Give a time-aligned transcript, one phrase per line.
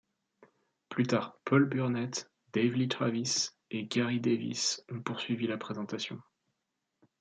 [0.89, 6.19] Plus tard, Paul Burnett, Dave Lee Travis et Gary Davies ont poursuivi la présentation.